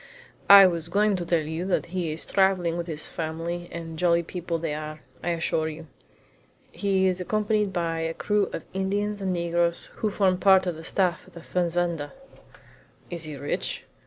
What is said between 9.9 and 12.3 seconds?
who form part of the staff at the fazenda."